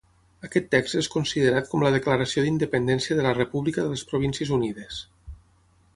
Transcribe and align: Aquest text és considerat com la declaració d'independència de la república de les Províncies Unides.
Aquest 0.47 0.69
text 0.75 0.97
és 1.01 1.09
considerat 1.15 1.69
com 1.73 1.85
la 1.87 1.91
declaració 1.97 2.45
d'independència 2.47 3.19
de 3.19 3.27
la 3.29 3.35
república 3.41 3.85
de 3.85 3.93
les 3.95 4.07
Províncies 4.13 4.57
Unides. 4.61 5.03